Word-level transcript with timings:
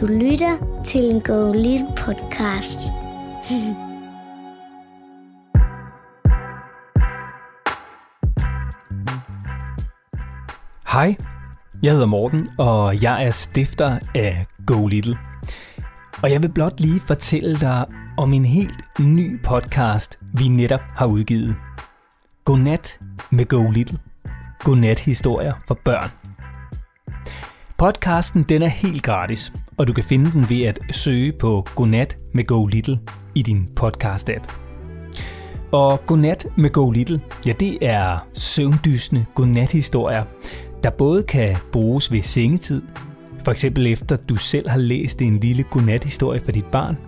Du 0.00 0.06
lytter 0.06 0.82
til 0.84 1.00
en 1.00 1.20
Go 1.20 1.52
Little 1.52 1.86
podcast. 1.96 2.78
Hej, 10.92 11.16
jeg 11.82 11.92
hedder 11.92 12.06
Morten, 12.06 12.48
og 12.58 13.02
jeg 13.02 13.24
er 13.26 13.30
stifter 13.30 13.98
af 14.14 14.46
Go 14.66 14.86
Little. 14.86 15.18
Og 16.22 16.30
jeg 16.30 16.42
vil 16.42 16.52
blot 16.52 16.80
lige 16.80 17.00
fortælle 17.00 17.60
dig 17.60 17.86
om 18.18 18.32
en 18.32 18.44
helt 18.44 18.84
ny 19.00 19.42
podcast, 19.42 20.18
vi 20.34 20.48
netop 20.48 20.82
har 20.96 21.06
udgivet. 21.06 21.56
Godnat 22.44 23.00
med 23.30 23.46
Go 23.46 23.70
Little. 23.70 23.98
Godnat 24.64 24.98
historier 24.98 25.54
for 25.66 25.78
børn. 25.84 26.10
Podcasten 27.78 28.42
den 28.42 28.62
er 28.62 28.68
helt 28.68 29.02
gratis, 29.02 29.52
og 29.76 29.88
du 29.88 29.92
kan 29.92 30.04
finde 30.04 30.32
den 30.32 30.50
ved 30.50 30.62
at 30.62 30.80
søge 30.90 31.32
på 31.32 31.66
Godnat 31.76 32.18
med 32.32 32.44
Go 32.44 32.66
Little 32.66 32.98
i 33.34 33.42
din 33.42 33.68
podcast-app. 33.80 34.52
Og 35.72 36.06
Godnat 36.06 36.46
med 36.56 36.70
Go 36.70 36.90
Little, 36.90 37.20
ja 37.46 37.52
det 37.60 37.78
er 37.80 38.26
søvndysende 38.34 39.26
godnat-historier, 39.34 40.24
der 40.82 40.90
både 40.90 41.22
kan 41.22 41.56
bruges 41.72 42.12
ved 42.12 42.22
sengetid, 42.22 42.82
for 43.44 43.50
eksempel 43.50 43.86
efter 43.86 44.16
du 44.16 44.36
selv 44.36 44.68
har 44.68 44.78
læst 44.78 45.22
en 45.22 45.40
lille 45.40 45.62
godnat-historie 45.62 46.40
for 46.40 46.52
dit 46.52 46.66
barn, 46.66 46.98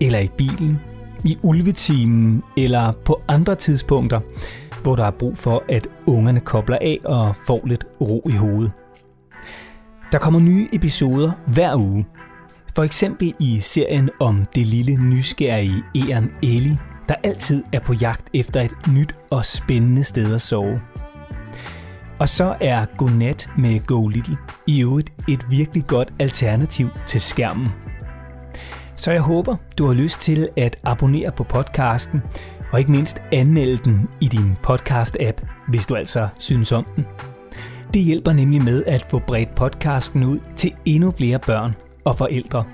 eller 0.00 0.18
i 0.18 0.28
bilen, 0.38 0.80
i 1.24 1.38
ulvetimen 1.42 2.42
eller 2.56 2.92
på 2.92 3.22
andre 3.28 3.54
tidspunkter, 3.54 4.20
hvor 4.82 4.96
der 4.96 5.04
er 5.04 5.10
brug 5.10 5.36
for, 5.36 5.64
at 5.68 5.88
ungerne 6.06 6.40
kobler 6.40 6.78
af 6.80 6.98
og 7.04 7.36
får 7.46 7.60
lidt 7.66 7.84
ro 8.00 8.22
i 8.28 8.32
hovedet. 8.32 8.72
Der 10.12 10.18
kommer 10.18 10.40
nye 10.40 10.68
episoder 10.72 11.32
hver 11.46 11.76
uge. 11.76 12.06
For 12.74 12.82
eksempel 12.82 13.34
i 13.38 13.60
serien 13.60 14.10
om 14.20 14.46
det 14.54 14.66
lille 14.66 14.96
nysgerrige 14.96 15.84
Eren 15.94 16.30
Ellie, 16.42 16.78
der 17.08 17.14
altid 17.24 17.64
er 17.72 17.80
på 17.80 17.92
jagt 17.92 18.24
efter 18.34 18.60
et 18.60 18.74
nyt 18.92 19.14
og 19.30 19.44
spændende 19.44 20.04
sted 20.04 20.34
at 20.34 20.42
sove. 20.42 20.80
Og 22.18 22.28
så 22.28 22.56
er 22.60 22.86
Godnat 22.96 23.50
med 23.58 23.86
Go 23.86 24.08
Little 24.08 24.36
i 24.66 24.82
øvrigt 24.82 25.12
et 25.28 25.50
virkelig 25.50 25.86
godt 25.86 26.12
alternativ 26.18 26.88
til 27.06 27.20
skærmen. 27.20 27.68
Så 28.96 29.12
jeg 29.12 29.20
håber, 29.20 29.56
du 29.78 29.86
har 29.86 29.94
lyst 29.94 30.20
til 30.20 30.48
at 30.56 30.78
abonnere 30.84 31.32
på 31.32 31.44
podcasten, 31.44 32.22
og 32.72 32.78
ikke 32.78 32.92
mindst 32.92 33.22
anmelde 33.32 33.76
den 33.76 34.08
i 34.20 34.28
din 34.28 34.56
podcast-app, 34.66 35.46
hvis 35.68 35.86
du 35.86 35.94
altså 35.94 36.28
synes 36.38 36.72
om 36.72 36.86
den. 36.96 37.35
Det 37.96 38.04
hjælper 38.04 38.32
nemlig 38.32 38.64
med 38.64 38.84
at 38.86 39.04
få 39.04 39.18
bredt 39.18 39.54
podcasten 39.54 40.24
ud 40.24 40.38
til 40.56 40.72
endnu 40.84 41.10
flere 41.10 41.38
børn 41.38 41.74
og 42.04 42.16
forældre. 42.16 42.64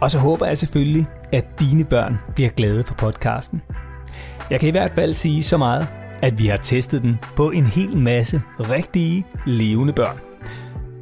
Og 0.00 0.10
så 0.10 0.18
håber 0.18 0.46
jeg 0.46 0.58
selvfølgelig, 0.58 1.06
at 1.32 1.60
dine 1.60 1.84
børn 1.84 2.18
bliver 2.34 2.50
glade 2.50 2.84
for 2.84 2.94
podcasten. 2.94 3.62
Jeg 4.50 4.60
kan 4.60 4.68
i 4.68 4.70
hvert 4.70 4.90
fald 4.90 5.12
sige 5.12 5.42
så 5.42 5.56
meget, 5.56 5.86
at 6.22 6.38
vi 6.38 6.46
har 6.46 6.56
testet 6.56 7.02
den 7.02 7.18
på 7.36 7.50
en 7.50 7.66
hel 7.66 7.96
masse 7.96 8.42
rigtige, 8.60 9.26
levende 9.46 9.92
børn. 9.92 10.18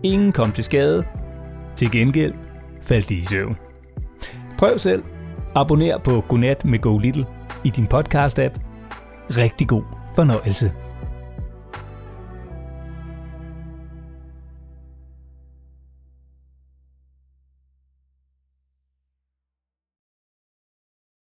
Ingen 0.02 0.32
kom 0.32 0.52
til 0.52 0.64
skade. 0.64 1.04
Til 1.76 1.90
gengæld 1.90 2.34
faldt 2.82 3.08
de 3.08 3.14
i 3.14 3.24
søvn. 3.24 3.56
Prøv 4.58 4.78
selv. 4.78 5.02
Abonner 5.54 5.98
på 5.98 6.24
Godnat 6.28 6.64
med 6.64 6.78
Go 6.78 6.98
Little 6.98 7.26
i 7.64 7.70
din 7.70 7.86
podcast-app. 7.94 8.54
Rigtig 9.30 9.68
god 9.68 9.82
fornøjelse. 10.16 10.72